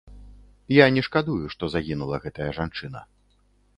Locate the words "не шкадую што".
0.95-1.63